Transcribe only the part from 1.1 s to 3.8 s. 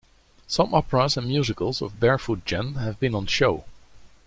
and musicals of Barefoot Gen have been on show.